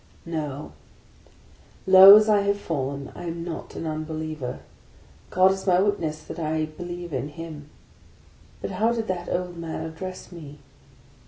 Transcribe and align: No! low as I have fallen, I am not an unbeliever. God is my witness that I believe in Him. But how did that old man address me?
No! 0.25 0.71
low 1.85 2.15
as 2.15 2.27
I 2.27 2.41
have 2.41 2.59
fallen, 2.59 3.11
I 3.13 3.25
am 3.25 3.43
not 3.43 3.75
an 3.75 3.85
unbeliever. 3.85 4.61
God 5.29 5.51
is 5.51 5.67
my 5.67 5.79
witness 5.79 6.23
that 6.23 6.39
I 6.39 6.65
believe 6.65 7.13
in 7.13 7.27
Him. 7.29 7.69
But 8.63 8.71
how 8.71 8.93
did 8.93 9.07
that 9.09 9.29
old 9.29 9.57
man 9.57 9.85
address 9.85 10.31
me? 10.31 10.57